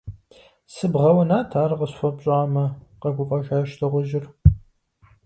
Сыбгъэунат, 0.73 1.49
ар 1.63 1.71
къысхуэпщӀамэ,- 1.79 2.65
къэгуфӀэжащ 3.01 3.69
дыгъужьыр. 3.79 4.25